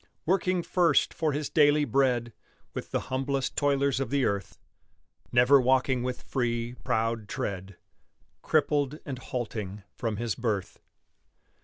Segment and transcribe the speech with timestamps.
[0.25, 2.33] Working first for his daily bread
[2.73, 4.57] With the humblest toilers of the earth;
[5.31, 7.77] Never walking with free, proud tread
[8.41, 10.79] Crippled and halting from his birth.